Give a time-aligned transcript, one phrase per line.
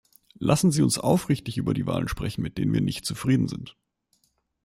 [0.39, 3.77] Lassen Sie uns aufrichtig über die Wahlen sprechen, mit denen wir nicht zufrieden sind.